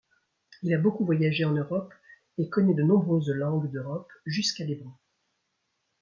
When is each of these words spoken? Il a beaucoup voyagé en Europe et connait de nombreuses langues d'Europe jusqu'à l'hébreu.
Il 0.63 0.73
a 0.73 0.79
beaucoup 0.79 1.05
voyagé 1.05 1.45
en 1.45 1.51
Europe 1.51 1.93
et 2.39 2.49
connait 2.49 2.73
de 2.73 2.81
nombreuses 2.81 3.29
langues 3.29 3.69
d'Europe 3.69 4.11
jusqu'à 4.25 4.65
l'hébreu. 4.65 4.89